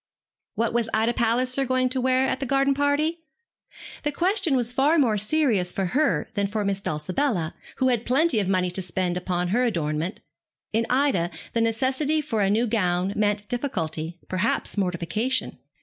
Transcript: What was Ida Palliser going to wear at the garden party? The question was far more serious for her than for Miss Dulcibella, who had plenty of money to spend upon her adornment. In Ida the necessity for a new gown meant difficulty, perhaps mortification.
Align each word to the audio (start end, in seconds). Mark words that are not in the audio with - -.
What 0.55 0.73
was 0.73 0.89
Ida 0.95 1.13
Palliser 1.13 1.63
going 1.63 1.87
to 1.89 2.01
wear 2.01 2.25
at 2.25 2.39
the 2.39 2.47
garden 2.47 2.73
party? 2.73 3.19
The 4.01 4.11
question 4.11 4.55
was 4.55 4.71
far 4.71 4.97
more 4.97 5.15
serious 5.15 5.71
for 5.71 5.85
her 5.93 6.27
than 6.33 6.47
for 6.47 6.65
Miss 6.65 6.81
Dulcibella, 6.81 7.53
who 7.75 7.89
had 7.89 8.03
plenty 8.03 8.39
of 8.39 8.47
money 8.47 8.71
to 8.71 8.81
spend 8.81 9.15
upon 9.15 9.49
her 9.49 9.61
adornment. 9.61 10.19
In 10.73 10.87
Ida 10.89 11.29
the 11.53 11.61
necessity 11.61 12.19
for 12.19 12.41
a 12.41 12.49
new 12.49 12.65
gown 12.65 13.13
meant 13.15 13.47
difficulty, 13.47 14.17
perhaps 14.27 14.75
mortification. 14.75 15.59